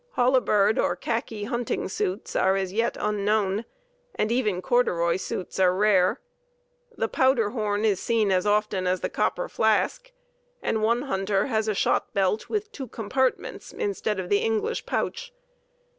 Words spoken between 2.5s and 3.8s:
as yet unknown,